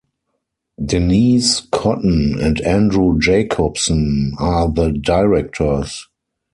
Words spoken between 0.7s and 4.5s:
Denise Cotton and Andrew Jacobsen